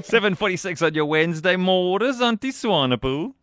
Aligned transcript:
746 0.00 0.82
on 0.82 0.94
your 0.94 1.04
Wednesday 1.04 1.56
mornings, 1.56 2.22
Auntie 2.24 2.52
Swanepoel. 2.52 3.34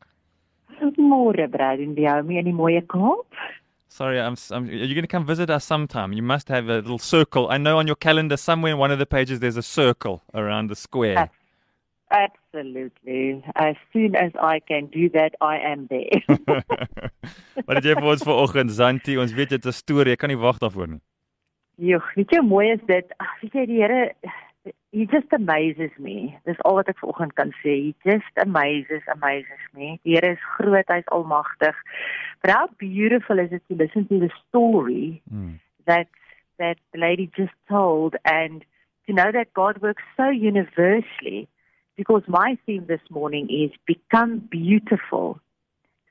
Môre, 0.97 1.47
Braden, 1.47 1.93
die 1.93 2.09
hou 2.09 2.23
my 2.25 2.41
in 2.41 2.45
die 2.49 2.57
mooie 2.57 2.81
Kaap. 2.81 3.29
Sorry, 3.87 4.17
I'm, 4.17 4.33
I'm. 4.49 4.65
Are 4.65 4.73
you 4.73 4.95
going 4.95 5.05
to 5.05 5.07
come 5.07 5.27
visit 5.27 5.51
us 5.51 5.63
sometime? 5.63 6.11
You 6.11 6.23
must 6.23 6.49
have 6.49 6.69
a 6.69 6.81
little 6.81 6.97
circle. 6.97 7.51
I 7.51 7.59
know 7.59 7.77
on 7.77 7.85
your 7.85 7.97
calendar 7.97 8.37
somewhere 8.37 8.73
in 8.73 8.79
one 8.79 8.89
of 8.89 8.97
the 8.97 9.05
pages 9.05 9.41
there's 9.41 9.57
a 9.57 9.61
circle 9.61 10.23
around 10.33 10.71
the 10.71 10.75
square. 10.75 11.29
Absolutely. 12.53 13.43
As 13.55 13.75
soon 13.91 14.15
as 14.15 14.31
I 14.39 14.59
can 14.59 14.85
do 14.87 15.09
that, 15.09 15.33
I 15.41 15.57
am 15.57 15.87
there. 15.89 16.21
Wat 17.65 17.77
het 17.79 17.85
jy 17.87 17.95
vir 17.97 18.09
ons 18.13 18.25
vanoggend, 18.25 18.71
Zanti? 18.75 19.15
Ons 19.17 19.33
weet 19.33 19.49
dit 19.55 19.65
is 19.65 19.73
'n 19.73 19.81
storie. 19.81 20.13
Ek 20.13 20.19
kan 20.21 20.29
nie 20.29 20.37
wag 20.37 20.59
daarvoor 20.61 20.87
nie. 20.87 21.01
Joh, 21.81 22.03
weet 22.15 22.29
jy 22.29 22.37
hoe 22.39 22.47
mooi 22.47 22.67
is 22.71 22.83
dit? 22.85 23.13
Ag, 23.17 23.31
weet 23.41 23.53
jy 23.53 23.65
die 23.65 23.81
Here 23.81 24.11
He 24.93 25.05
just 25.09 25.33
amazes 25.33 25.91
me. 25.97 26.37
Dis 26.45 26.59
al 26.63 26.75
wat 26.77 26.87
ek 26.87 26.99
vanoggend 27.01 27.33
kan 27.35 27.49
sê. 27.63 27.73
He 27.89 27.95
just 28.05 28.37
amazes, 28.37 29.01
amazes 29.11 29.63
me. 29.73 29.97
Die 30.05 30.13
Here 30.13 30.31
is 30.33 30.43
groot, 30.57 30.85
hy's 30.87 31.09
almagtig. 31.11 31.73
But 32.41 32.51
how 32.51 32.67
beautiful 32.77 33.39
is 33.39 33.51
it 33.51 33.63
to 33.67 33.75
listen 33.75 34.07
to 34.07 34.19
the 34.19 34.29
story 34.47 35.21
Hmm. 35.29 35.57
that 35.85 36.07
that 36.59 36.77
the 36.93 36.99
lady 36.99 37.27
just 37.35 37.55
told 37.67 38.15
and 38.23 38.63
to 39.07 39.13
know 39.13 39.31
that 39.31 39.53
God 39.53 39.81
works 39.81 40.03
so 40.15 40.29
universally 40.29 41.47
because 41.95 42.23
my 42.27 42.57
theme 42.65 42.85
this 42.87 43.01
morning 43.09 43.49
is 43.49 43.71
become 43.85 44.39
beautiful 44.39 45.39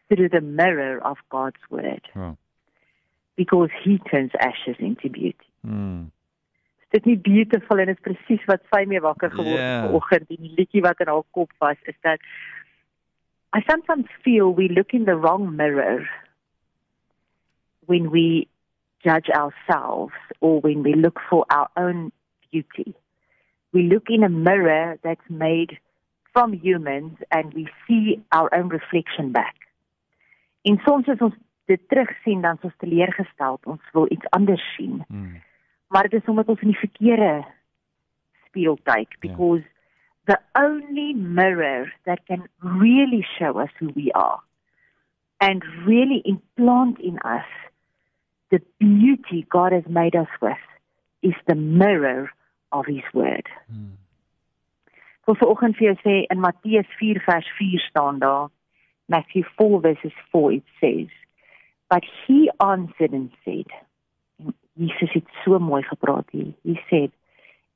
through 0.08 0.28
the 0.28 0.40
mirror 0.40 0.98
of 1.04 1.16
God's 1.30 1.62
word 1.70 2.02
Oh. 2.16 2.36
because 3.36 3.70
he 3.82 3.98
turns 4.10 4.30
ashes 4.40 4.76
into 4.78 5.08
beauty. 5.08 5.48
Hmm. 5.64 6.04
Is 6.82 6.88
dit 7.00 7.06
nie 7.06 7.16
beautiful 7.16 7.78
en 7.80 7.88
is 7.88 8.00
presies 8.04 8.42
wat 8.46 8.60
sy 8.68 8.84
mee 8.84 9.00
wakker 9.00 9.30
geword 9.32 9.56
het 9.56 9.86
vanoggend 9.86 10.28
en 10.28 10.42
die 10.42 10.52
liedjie 10.58 10.82
wat 10.84 11.00
in 11.00 11.08
haar 11.08 11.24
kop 11.32 11.52
was 11.64 11.78
is 11.88 11.96
dat 12.04 12.20
I 13.56 13.60
sometimes 13.68 14.08
feel 14.24 14.52
we 14.54 14.68
look 14.68 14.92
in 14.92 15.04
the 15.04 15.16
wrong 15.16 15.56
mirror 15.56 16.08
when 17.86 18.10
we 18.10 18.48
judge 19.04 19.28
ourselves 19.30 20.14
or 20.40 20.60
when 20.60 20.82
we 20.82 20.94
look 20.94 21.18
for 21.28 21.44
our 21.50 21.68
own 21.76 22.12
beauty. 22.50 22.94
We 23.72 23.82
look 23.88 24.08
in 24.08 24.22
a 24.22 24.28
mirror 24.28 24.98
that's 25.02 25.28
made 25.28 25.78
from 26.32 26.52
humans 26.52 27.18
and 27.30 27.52
we 27.54 27.68
see 27.86 28.22
our 28.32 28.52
own 28.54 28.68
reflection 28.68 29.32
back. 29.32 29.56
En 30.62 30.80
soms 30.84 31.08
as 31.08 31.20
ons 31.20 31.34
dit 31.70 31.80
terugsien 31.88 32.40
dan 32.40 32.58
is 32.58 32.68
ons 32.68 32.76
teleurgestel, 32.82 33.58
ons 33.64 33.90
wil 33.92 34.06
iets 34.10 34.28
anders 34.30 34.64
sien 34.76 35.04
Hmm. 35.08 35.40
maar 35.88 36.08
dit 36.08 36.20
is 36.20 36.28
omdat 36.28 36.48
ons 36.48 36.60
in 36.60 36.72
die 36.72 36.78
verkeerde 36.78 37.44
spieël 38.46 38.78
kyk 38.82 39.16
because 39.20 39.62
the 40.24 40.38
only 40.54 41.12
mirror 41.14 41.92
that 42.04 42.24
can 42.26 42.48
really 42.60 43.26
show 43.38 43.60
us 43.60 43.70
who 43.78 43.90
we 43.94 44.12
are 44.12 44.40
and 45.38 45.64
really 45.86 46.20
implant 46.24 46.98
in 46.98 47.18
us 47.24 47.48
the 48.48 48.60
beauty 48.78 49.46
God 49.48 49.72
has 49.72 49.86
made 49.86 50.16
us 50.16 50.28
with 50.40 50.64
is 51.20 51.36
the 51.46 51.54
mirror 51.54 52.30
of 52.72 52.86
his 52.86 53.04
word. 53.12 53.48
Hmm. 53.68 53.92
Ek 55.22 55.30
wil 55.30 55.38
vanoggend 55.38 55.76
vir 55.78 55.92
jou 55.92 55.98
sê 56.02 56.14
in 56.34 56.40
Matteus 56.42 56.88
4 56.98 57.22
vers 57.26 57.48
4 57.58 57.84
staan 57.88 58.18
daar 58.18 58.48
Matthew 59.12 59.44
4 59.58 59.80
verses 59.84 60.16
4 60.32 60.56
it 60.58 60.64
says 60.80 61.12
but 61.92 62.04
he 62.26 62.50
answered 62.64 63.12
and 63.12 63.30
said 63.44 63.70
en 64.42 64.54
Jesus 64.74 65.12
het 65.12 65.28
so 65.44 65.58
mooi 65.58 65.82
gepraat 65.86 66.30
hier. 66.32 66.54
He 66.64 66.80
said 66.90 67.12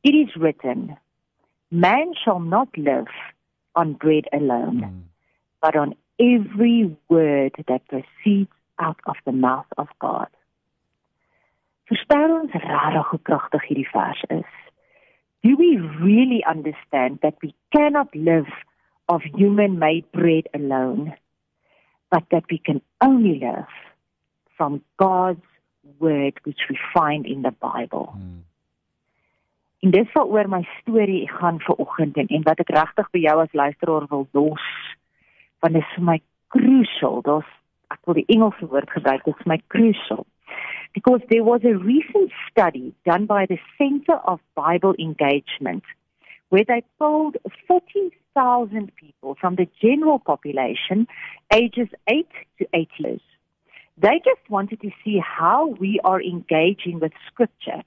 it 0.02 0.14
is 0.14 0.34
written 0.34 0.96
man 1.68 2.14
shall 2.14 2.40
not 2.40 2.68
live 2.76 3.12
on 3.74 3.94
bread 3.94 4.26
alone 4.32 4.82
Hmm. 4.82 5.00
but 5.60 5.76
on 5.76 5.94
every 6.18 6.96
word 7.08 7.54
that 7.68 7.86
proceeds 7.88 8.50
out 8.78 9.00
of 9.06 9.16
the 9.24 9.32
mouth 9.32 9.70
of 9.76 9.88
God. 9.98 10.28
Verstaan 11.86 12.30
ons 12.30 12.52
regtig 12.52 13.10
hoe 13.10 13.20
kragtig 13.22 13.66
hierdie 13.68 13.90
vers 13.92 14.22
is? 14.28 14.52
Do 15.46 15.54
we 15.54 15.76
really 16.02 16.42
understand 16.44 17.20
that 17.22 17.36
we 17.40 17.54
cannot 17.72 18.12
live 18.16 18.50
of 19.08 19.22
human 19.22 19.78
made 19.78 20.10
bread 20.10 20.48
alone, 20.52 21.14
but 22.10 22.24
that 22.32 22.42
we 22.50 22.58
can 22.58 22.82
only 23.00 23.38
live 23.38 23.70
from 24.56 24.82
God's 24.96 25.46
word 26.00 26.34
which 26.42 26.62
we 26.68 26.76
find 26.92 27.26
in 27.26 27.42
the 27.42 27.52
Bible? 27.52 28.08
Hmm. 28.16 28.42
En 29.84 29.90
dis 29.94 30.10
waaroor 30.18 30.48
my 30.50 30.64
storie 30.80 31.30
gaan 31.30 31.60
vir 31.62 31.78
oggend 31.78 32.16
en, 32.16 32.26
en 32.26 32.42
wat 32.42 32.64
ek 32.64 32.72
regtig 32.74 33.10
vir 33.12 33.22
jou 33.28 33.36
as 33.44 33.52
luisteraar 33.60 34.10
wil 34.10 34.26
los. 34.34 34.64
Want 35.62 35.78
dit 35.78 35.84
is 35.84 35.94
vir 35.94 36.06
my 36.10 36.16
crucial. 36.56 37.22
Daar's 37.22 37.52
ek 37.94 38.00
wil 38.08 38.18
die 38.18 38.26
Engelse 38.34 38.66
woord 38.66 38.90
gebruik, 38.90 39.22
dit 39.28 39.38
is 39.38 39.46
my 39.46 39.60
crucial. 39.70 40.26
Because 40.94 41.20
there 41.30 41.44
was 41.44 41.60
a 41.64 41.76
recent 41.76 42.30
study 42.50 42.94
done 43.04 43.26
by 43.26 43.46
the 43.46 43.58
Center 43.76 44.14
of 44.24 44.40
Bible 44.54 44.94
Engagement 44.98 45.84
where 46.48 46.64
they 46.66 46.82
polled 46.98 47.36
40,000 47.66 48.92
people 48.96 49.36
from 49.40 49.56
the 49.56 49.68
general 49.82 50.18
population 50.18 51.06
ages 51.52 51.88
8 52.08 52.26
to 52.58 52.66
80 52.72 52.90
years. 52.98 53.20
They 53.98 54.20
just 54.24 54.48
wanted 54.48 54.80
to 54.82 54.90
see 55.04 55.18
how 55.18 55.66
we 55.66 56.00
are 56.04 56.22
engaging 56.22 57.00
with 57.00 57.12
scripture 57.26 57.82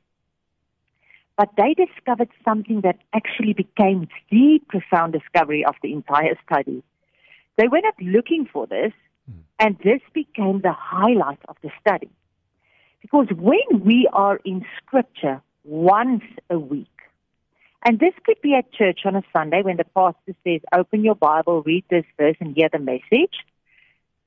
but 1.39 1.51
they 1.55 1.73
discovered 1.73 2.27
something 2.43 2.81
that 2.81 2.97
actually 3.13 3.53
became 3.53 4.09
the 4.29 4.59
profound 4.67 5.13
discovery 5.13 5.63
of 5.63 5.73
the 5.81 5.93
entire 5.93 6.37
study. 6.45 6.83
They 7.57 7.69
went 7.69 7.85
up 7.85 7.95
looking 8.01 8.45
for 8.45 8.67
this, 8.67 8.91
hmm. 9.25 9.39
and 9.57 9.77
this 9.81 10.01
became 10.13 10.59
the 10.59 10.73
highlight 10.73 11.39
of 11.47 11.55
the 11.63 11.69
study. 11.79 12.09
Because 13.11 13.35
when 13.35 13.83
we 13.83 14.07
are 14.13 14.39
in 14.45 14.65
scripture 14.77 15.41
once 15.63 16.23
a 16.49 16.59
week, 16.59 16.87
and 17.85 17.99
this 17.99 18.13
could 18.25 18.39
be 18.41 18.53
at 18.53 18.71
church 18.73 18.99
on 19.05 19.15
a 19.15 19.23
Sunday 19.35 19.61
when 19.63 19.77
the 19.77 19.85
pastor 19.95 20.35
says, 20.43 20.61
Open 20.73 21.03
your 21.03 21.15
Bible, 21.15 21.63
read 21.63 21.85
this 21.89 22.05
verse, 22.17 22.35
and 22.39 22.55
hear 22.55 22.69
the 22.71 22.79
message, 22.79 23.35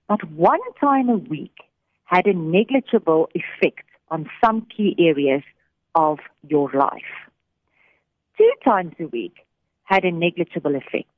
but 0.09 0.29
one 0.31 0.61
time 0.81 1.09
a 1.09 1.17
week 1.17 1.57
had 2.05 2.27
a 2.27 2.33
negligible 2.33 3.29
effect 3.35 3.87
on 4.11 4.29
some 4.45 4.67
key 4.75 4.97
areas 4.99 5.43
of 5.95 6.19
your 6.49 6.71
life. 6.73 7.13
Two 8.37 8.53
times 8.65 8.95
a 8.99 9.07
week 9.07 9.37
had 9.85 10.05
a 10.05 10.11
negligible 10.11 10.75
effect. 10.75 11.09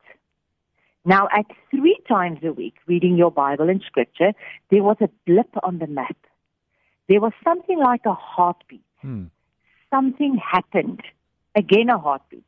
Now, 1.04 1.28
at 1.32 1.46
three 1.70 1.98
times 2.08 2.40
a 2.42 2.52
week, 2.52 2.74
reading 2.86 3.16
your 3.16 3.30
Bible 3.30 3.68
and 3.68 3.82
scripture, 3.86 4.32
there 4.70 4.82
was 4.82 4.96
a 5.00 5.08
blip 5.26 5.50
on 5.62 5.78
the 5.78 5.86
map. 5.86 6.16
There 7.08 7.20
was 7.20 7.32
something 7.42 7.78
like 7.78 8.02
a 8.06 8.14
heartbeat. 8.14 8.82
Hmm. 9.00 9.24
Something 9.90 10.36
happened. 10.36 11.02
Again, 11.54 11.90
a 11.90 11.98
heartbeat. 11.98 12.44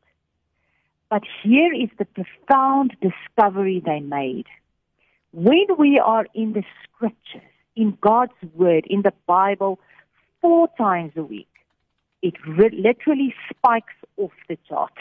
But 1.10 1.22
here 1.42 1.72
is 1.72 1.90
the 1.98 2.06
profound 2.06 2.96
discovery 3.00 3.82
they 3.84 4.00
made. 4.00 4.46
When 5.32 5.66
we 5.78 5.98
are 5.98 6.26
in 6.34 6.54
the 6.54 6.64
scriptures, 6.82 7.42
in 7.76 7.96
God's 8.00 8.32
word, 8.54 8.86
in 8.88 9.02
the 9.02 9.12
Bible, 9.26 9.78
four 10.40 10.68
times 10.78 11.12
a 11.16 11.22
week, 11.22 11.48
it 12.22 12.34
re- 12.46 12.70
literally 12.72 13.34
spikes 13.50 13.94
off 14.16 14.32
the 14.48 14.58
chart. 14.68 14.94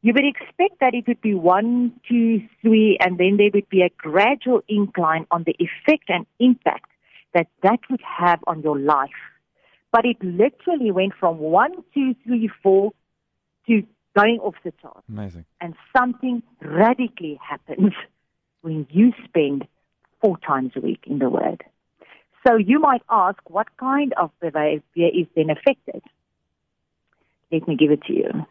You 0.00 0.12
would 0.14 0.24
expect 0.24 0.80
that 0.80 0.94
it 0.94 1.08
would 1.08 1.20
be 1.20 1.34
one, 1.34 1.92
two, 2.08 2.42
three, 2.62 2.96
and 3.00 3.18
then 3.18 3.36
there 3.36 3.50
would 3.52 3.68
be 3.68 3.82
a 3.82 3.90
gradual 3.96 4.62
incline 4.68 5.26
on 5.30 5.44
the 5.44 5.56
effect 5.58 6.04
and 6.08 6.26
impact 6.38 6.90
that 7.34 7.48
that 7.62 7.80
would 7.90 8.00
have 8.02 8.40
on 8.46 8.62
your 8.62 8.78
life. 8.78 9.10
But 9.92 10.04
it 10.04 10.16
literally 10.22 10.90
went 10.90 11.12
from 11.18 11.38
one, 11.38 11.72
two, 11.92 12.14
three, 12.24 12.50
four 12.62 12.92
to 13.68 13.82
going 14.16 14.38
off 14.40 14.54
the 14.64 14.72
chart. 14.80 15.04
Amazing. 15.08 15.44
And 15.60 15.74
something 15.96 16.42
radically 16.60 17.38
happens 17.46 17.92
when 18.62 18.86
you 18.90 19.12
spend 19.24 19.66
four 20.20 20.38
times 20.38 20.72
a 20.76 20.80
week 20.80 21.04
in 21.06 21.18
the 21.18 21.28
Word. 21.28 21.62
So 22.46 22.56
you 22.56 22.78
might 22.78 23.02
ask, 23.10 23.38
what 23.48 23.68
kind 23.78 24.12
of 24.14 24.30
behavior 24.40 24.82
is 24.96 25.26
then 25.34 25.50
affected? 25.50 26.02
Let 27.50 27.66
me 27.68 27.76
give 27.76 27.90
it 27.90 28.02
to 28.04 28.12
you. 28.12 28.46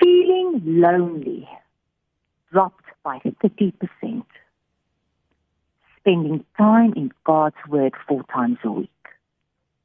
Feeling 0.00 0.62
lonely 0.64 1.48
dropped 2.52 2.84
by 3.02 3.18
30%. 3.42 4.24
Spending 6.08 6.42
time 6.56 6.94
in 6.96 7.12
God's 7.24 7.56
Word 7.68 7.92
four 8.08 8.22
times 8.32 8.56
a 8.64 8.70
week. 8.72 8.88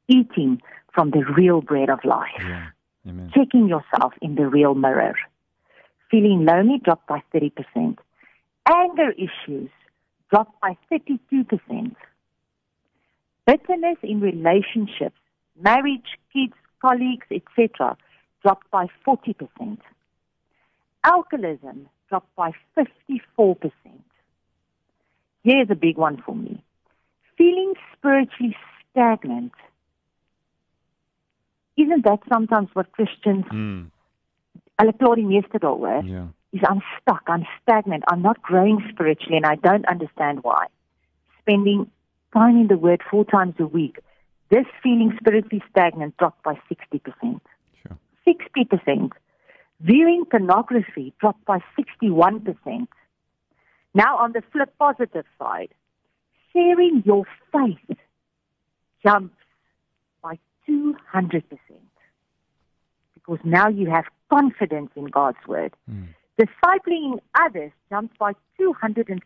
Eating 0.08 0.62
from 0.94 1.10
the 1.10 1.22
real 1.36 1.60
bread 1.60 1.90
of 1.90 1.98
life. 2.02 2.30
Yeah. 2.38 2.68
Amen. 3.06 3.30
Checking 3.34 3.68
yourself 3.68 4.14
in 4.22 4.34
the 4.34 4.46
real 4.46 4.74
mirror. 4.74 5.16
Feeling 6.10 6.46
lonely 6.46 6.80
dropped 6.82 7.06
by 7.08 7.22
30%. 7.34 7.98
Anger 8.66 9.12
issues 9.18 9.68
dropped 10.30 10.58
by 10.62 10.78
32%. 10.90 11.94
Bitterness 13.46 13.98
in 14.02 14.20
relationships, 14.20 15.20
marriage, 15.60 16.18
kids, 16.32 16.54
colleagues, 16.80 17.26
etc., 17.30 17.98
dropped 18.42 18.70
by 18.70 18.86
40%. 19.06 19.76
Alcoholism 21.04 21.86
dropped 22.08 22.34
by 22.34 22.52
54%. 22.78 23.70
Here's 25.44 25.70
a 25.70 25.74
big 25.74 25.96
one 25.96 26.16
for 26.24 26.34
me. 26.34 26.62
Feeling 27.36 27.74
spiritually 27.96 28.56
stagnant. 28.90 29.52
Isn't 31.76 32.04
that 32.04 32.20
sometimes 32.32 32.68
what 32.74 32.92
Christians 32.92 33.44
Mm. 33.50 33.90
hulle 34.78 34.92
kla 34.98 35.14
die 35.16 35.26
meeste 35.32 35.58
daaroor? 35.58 36.02
Yeah. 36.04 36.28
is 36.54 36.62
I'm 36.70 36.82
stuck, 37.00 37.24
I'm 37.26 37.44
stagnant, 37.60 38.04
I'm 38.10 38.22
not 38.22 38.40
growing 38.40 38.78
spiritually, 38.88 39.36
and 39.36 39.46
I 39.46 39.56
don't 39.56 39.86
understand 39.86 40.44
why. 40.44 40.66
Spending 41.40 41.90
time 42.32 42.56
in 42.60 42.68
the 42.68 42.78
Word 42.78 43.02
four 43.10 43.24
times 43.24 43.54
a 43.58 43.66
week, 43.66 43.98
this 44.50 44.66
feeling 44.82 45.12
spiritually 45.18 45.62
stagnant 45.70 46.16
dropped 46.16 46.44
by 46.44 46.54
60%. 46.68 47.40
Sure. 47.82 47.98
60%. 48.24 49.12
Viewing 49.80 50.24
pornography 50.30 51.12
dropped 51.20 51.44
by 51.44 51.58
61%. 51.76 52.88
Now, 53.94 54.18
on 54.18 54.32
the 54.32 54.42
flip 54.52 54.74
positive 54.78 55.24
side, 55.38 55.70
sharing 56.52 57.02
your 57.04 57.24
faith 57.52 57.98
jumps 59.04 59.36
by 60.22 60.38
200%. 60.68 61.42
Because 63.14 63.38
now 63.44 63.68
you 63.68 63.88
have 63.90 64.04
confidence 64.30 64.90
in 64.96 65.06
God's 65.06 65.38
Word. 65.46 65.72
Mm. 65.90 66.08
Discipling 66.38 67.20
others 67.40 67.70
jumps 67.88 68.14
by 68.18 68.32
230%. 68.60 69.20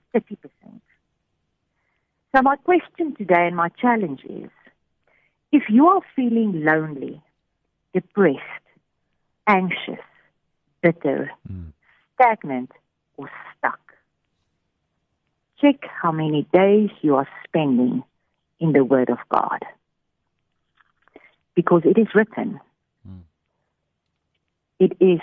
So, 2.34 2.42
my 2.42 2.56
question 2.56 3.16
today 3.16 3.46
and 3.46 3.56
my 3.56 3.70
challenge 3.70 4.20
is 4.28 4.50
if 5.50 5.62
you 5.70 5.86
are 5.88 6.02
feeling 6.14 6.62
lonely, 6.62 7.22
depressed, 7.94 8.42
anxious, 9.46 10.04
bitter, 10.82 11.30
Mm. 11.50 11.72
stagnant, 12.14 12.70
or 13.16 13.30
stuck, 13.56 13.87
check 15.60 15.76
how 16.02 16.12
many 16.12 16.46
days 16.52 16.90
you 17.02 17.16
are 17.16 17.28
spending 17.46 18.02
in 18.60 18.72
the 18.72 18.84
Word 18.84 19.10
of 19.10 19.18
God. 19.28 19.64
Because 21.54 21.82
it 21.84 21.98
is 21.98 22.14
written, 22.14 22.60
Mm. 23.06 23.22
it 24.78 24.96
is, 25.00 25.20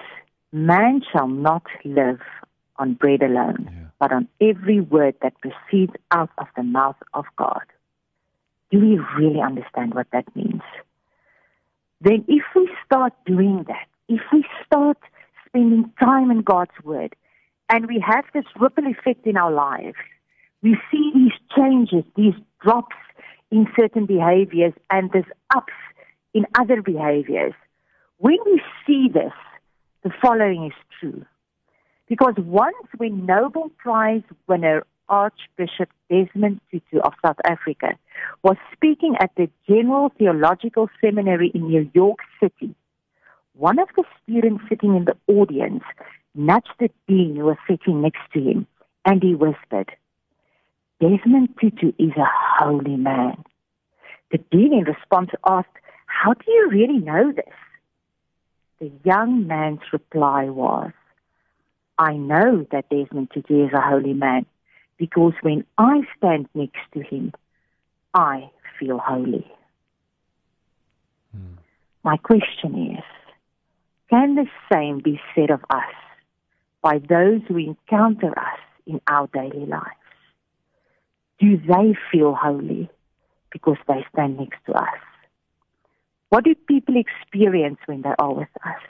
man 0.51 1.01
shall 1.11 1.27
not 1.27 1.63
live 1.83 2.21
on 2.77 2.93
bread 2.93 3.23
alone, 3.23 3.69
Yeah. 3.71 3.87
but 3.99 4.11
on 4.11 4.27
every 4.41 4.81
word 4.81 5.15
that 5.21 5.39
proceeds 5.39 5.93
out 6.11 6.31
of 6.37 6.47
the 6.55 6.63
mouth 6.63 7.01
of 7.13 7.25
God. 7.37 7.63
Do 8.71 8.79
we 8.79 8.99
really 9.17 9.41
understand 9.41 9.93
what 9.93 10.09
that 10.11 10.35
means? 10.35 10.63
Then, 12.01 12.25
if 12.27 12.43
we 12.55 12.69
start 12.85 13.13
doing 13.25 13.63
that, 13.63 13.87
if 14.09 14.21
we 14.31 14.45
start 14.65 14.97
spending 15.45 15.91
time 15.99 16.31
in 16.31 16.41
God's 16.41 16.77
Word, 16.83 17.15
and 17.69 17.87
we 17.87 17.99
have 17.99 18.25
this 18.33 18.45
ripple 18.59 18.85
effect 18.87 19.25
in 19.25 19.37
our 19.37 19.51
lives, 19.51 19.97
we 20.61 20.77
see 20.91 21.11
these 21.13 21.33
changes, 21.55 22.03
these 22.15 22.33
drops 22.61 22.95
in 23.51 23.67
certain 23.75 24.05
behaviors, 24.05 24.73
and 24.89 25.11
these 25.11 25.31
ups 25.55 25.73
in 26.33 26.45
other 26.59 26.81
behaviors. 26.81 27.53
When 28.17 28.37
we 28.45 28.61
see 28.85 29.07
this, 29.13 29.33
the 30.03 30.11
following 30.21 30.65
is 30.65 30.73
true. 30.99 31.25
Because 32.07 32.35
once 32.37 32.87
when 32.97 33.25
Nobel 33.25 33.71
Prize 33.77 34.23
winner 34.47 34.85
Archbishop 35.09 35.89
Desmond 36.09 36.61
Tutu 36.71 36.99
of 36.99 37.13
South 37.23 37.37
Africa 37.45 37.97
was 38.43 38.57
speaking 38.73 39.15
at 39.19 39.31
the 39.35 39.49
General 39.67 40.11
Theological 40.17 40.89
Seminary 41.01 41.51
in 41.53 41.67
New 41.67 41.89
York 41.93 42.19
City, 42.39 42.75
one 43.53 43.79
of 43.79 43.87
the 43.95 44.03
students 44.23 44.63
sitting 44.69 44.95
in 44.95 45.05
the 45.05 45.17
audience 45.33 45.83
nudged 46.33 46.73
the 46.79 46.89
dean 47.07 47.35
who 47.35 47.45
was 47.45 47.57
sitting 47.69 48.01
next 48.01 48.21
to 48.33 48.39
him 48.39 48.67
and 49.05 49.23
he 49.23 49.33
whispered, 49.33 49.91
Desmond 51.01 51.49
Tutu 51.59 51.91
is 51.99 52.11
a 52.17 52.29
holy 52.59 52.95
man. 52.95 53.43
The 54.31 54.37
dean 54.51 54.73
in 54.73 54.85
response 54.85 55.29
asked, 55.45 55.67
How 56.05 56.33
do 56.33 56.51
you 56.51 56.69
really 56.69 56.99
know 56.99 57.31
this? 57.33 57.53
The 58.79 58.91
young 59.03 59.45
man's 59.47 59.81
reply 59.91 60.45
was, 60.45 60.91
I 61.97 62.13
know 62.13 62.65
that 62.71 62.89
Desmond 62.89 63.31
Tutu 63.33 63.65
is 63.65 63.73
a 63.73 63.81
holy 63.81 64.13
man 64.13 64.45
because 64.97 65.33
when 65.41 65.65
I 65.77 66.01
stand 66.17 66.47
next 66.53 66.79
to 66.93 67.01
him, 67.01 67.33
I 68.13 68.49
feel 68.79 68.97
holy. 68.97 69.45
Mm. 71.35 71.57
My 72.03 72.17
question 72.17 72.95
is, 72.97 73.03
can 74.09 74.35
the 74.35 74.47
same 74.71 74.99
be 74.99 75.19
said 75.33 75.49
of 75.49 75.61
us 75.69 75.93
by 76.81 76.99
those 76.99 77.41
who 77.47 77.57
encounter 77.57 78.29
us 78.37 78.59
in 78.85 79.01
our 79.07 79.27
daily 79.33 79.65
lives? 79.65 80.04
Do 81.39 81.57
they 81.57 81.95
feel 82.11 82.33
holy 82.33 82.89
because 83.51 83.77
they 83.87 84.05
stand 84.13 84.37
next 84.37 84.59
to 84.67 84.73
us? 84.73 84.99
What 86.29 86.45
do 86.45 86.55
people 86.55 86.95
experience 86.95 87.77
when 87.85 88.01
they 88.01 88.13
are 88.17 88.33
with 88.33 88.49
us? 88.65 88.81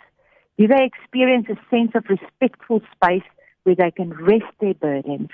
Do 0.57 0.67
they 0.67 0.85
experience 0.85 1.47
a 1.49 1.57
sense 1.69 1.91
of 1.95 2.05
respectful 2.09 2.81
space 2.93 3.27
where 3.63 3.75
they 3.75 3.91
can 3.91 4.11
rest 4.11 4.45
their 4.61 4.73
burdens, 4.73 5.29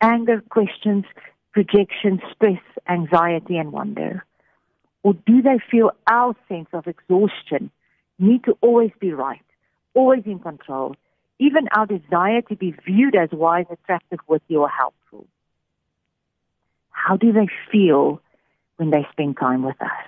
anger, 0.00 0.42
questions, 0.50 1.04
projection, 1.52 2.20
stress, 2.34 2.60
anxiety, 2.88 3.56
and 3.56 3.72
wonder? 3.72 4.24
Or 5.02 5.14
do 5.14 5.40
they 5.40 5.58
feel 5.70 5.92
our 6.10 6.34
sense 6.48 6.68
of 6.72 6.86
exhaustion, 6.86 7.70
need 8.18 8.44
to 8.44 8.58
always 8.60 8.90
be 9.00 9.12
right, 9.12 9.44
always 9.94 10.24
in 10.26 10.40
control, 10.40 10.96
even 11.38 11.68
our 11.74 11.86
desire 11.86 12.42
to 12.42 12.56
be 12.56 12.74
viewed 12.84 13.14
as 13.14 13.30
wise, 13.32 13.66
attractive, 13.70 14.18
witty, 14.26 14.56
or 14.56 14.68
helpful? 14.68 15.26
How 17.06 17.16
do 17.16 17.32
they 17.32 17.48
feel 17.70 18.20
when 18.76 18.90
they 18.90 19.06
spend 19.12 19.36
time 19.38 19.62
with 19.62 19.80
us? 19.80 20.06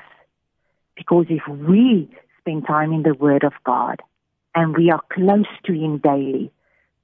Because 0.96 1.26
if 1.28 1.46
we 1.48 2.10
spend 2.38 2.66
time 2.66 2.92
in 2.92 3.02
the 3.02 3.14
Word 3.14 3.44
of 3.44 3.52
God 3.64 4.02
and 4.54 4.76
we 4.76 4.90
are 4.90 5.00
close 5.12 5.46
to 5.64 5.72
Him 5.72 5.98
daily, 5.98 6.50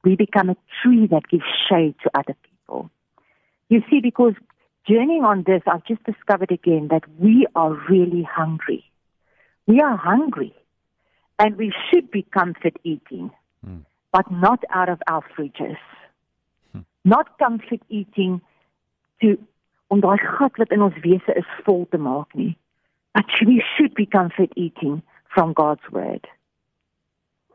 we 0.05 0.17
become 0.17 0.51
a 0.51 0.57
tree 0.83 1.07
that 1.07 1.29
gives 1.31 1.45
shade 1.69 1.95
to 2.03 2.11
other 2.15 2.37
people. 2.49 2.91
You 3.69 3.83
see, 3.91 4.01
because 4.01 4.35
journeying 4.89 5.25
on 5.25 5.45
this, 5.47 5.63
I've 5.67 5.85
just 5.85 6.05
discovered 6.05 6.53
again 6.53 6.89
that 6.91 7.03
we 7.19 7.47
are 7.55 7.73
really 7.89 8.23
hungry. 8.23 8.85
We 9.67 9.81
are 9.81 9.97
hungry. 9.97 10.55
And 11.39 11.57
we 11.57 11.73
should 11.89 12.11
be 12.11 12.23
comfort 12.23 12.77
eating, 12.83 13.31
Mm. 13.67 13.85
but 14.11 14.31
not 14.31 14.65
out 14.71 14.89
of 14.89 15.03
our 15.07 15.23
fridges. 15.35 15.79
Not 17.05 17.39
comfort 17.39 17.81
eating 17.89 18.41
to 19.21 19.39
om 19.89 20.01
daai 20.01 20.19
gat 20.23 20.59
wat 20.59 20.73
in 20.75 20.83
ons 20.83 20.97
wese 21.05 21.37
is 21.43 21.51
vol 21.67 21.87
te 21.91 21.99
maak 21.99 22.35
nie. 22.35 22.57
But 23.15 23.31
we 23.47 23.63
should 23.75 23.95
be 23.95 24.07
comfort 24.07 24.53
eating 24.57 25.03
from 25.35 25.53
God's 25.53 25.87
word. 25.91 26.27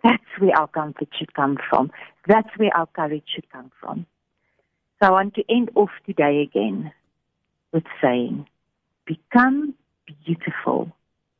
That's 0.03 0.31
where 0.39 0.57
our 0.57 0.67
comfort 0.67 1.09
should 1.17 1.33
come 1.33 1.57
from. 1.69 1.91
That's 2.27 2.49
where 2.57 2.75
our 2.75 2.87
courage 2.87 3.27
should 3.33 3.49
come 3.51 3.71
from. 3.79 4.05
So 4.99 5.09
I 5.09 5.11
want 5.11 5.35
to 5.35 5.43
end 5.49 5.69
off 5.75 5.91
today 6.05 6.41
again 6.41 6.91
with 7.71 7.83
saying, 8.01 8.47
become 9.05 9.75
beautiful. 10.25 10.91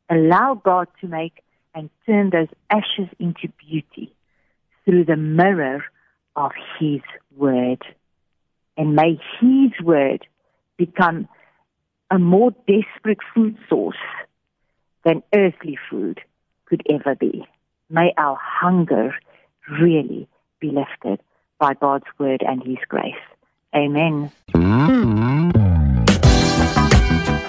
Allow 0.09 0.61
God 0.63 0.87
to 1.01 1.07
make 1.07 1.41
and 1.73 1.89
turn 2.05 2.29
those 2.31 2.49
ashes 2.69 3.09
into 3.19 3.47
beauty 3.57 4.13
through 4.85 5.05
the 5.05 5.15
mirror 5.15 5.83
of 6.35 6.51
His 6.79 7.01
Word. 7.35 7.83
And 8.77 8.95
may 8.95 9.19
His 9.39 9.71
Word 9.83 10.25
become 10.85 11.27
a 12.09 12.17
more 12.17 12.51
desperate 12.67 13.21
food 13.33 13.55
source 13.69 14.03
than 15.05 15.23
earthly 15.33 15.77
food 15.89 16.19
could 16.67 16.83
ever 16.89 17.15
be. 17.15 17.45
May 17.89 18.13
our 18.17 18.37
hunger 18.39 19.15
really 19.81 20.27
be 20.59 20.71
lifted 20.71 21.19
by 21.59 21.73
God's 21.73 22.05
Word 22.17 22.43
and 22.47 22.63
His 22.63 22.79
grace. 22.87 23.23
Amen. 23.75 24.31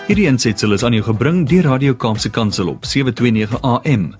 Hierdie 0.06 0.28
aansetsel 0.28 0.72
is 0.76 0.84
aan 0.84 0.92
jou 0.92 1.04
gebring 1.06 1.48
deur 1.48 1.64
Radio 1.72 1.94
Kaapse 1.94 2.30
Kansel 2.30 2.68
op 2.74 2.84
729 2.84 3.60
AM. 3.62 4.14